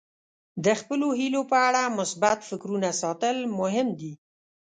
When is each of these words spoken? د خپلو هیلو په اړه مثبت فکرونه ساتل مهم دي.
د 0.65 0.67
خپلو 0.79 1.07
هیلو 1.19 1.41
په 1.51 1.57
اړه 1.67 1.81
مثبت 1.99 2.39
فکرونه 2.49 2.89
ساتل 3.01 3.37
مهم 3.59 3.87
دي. 3.99 4.13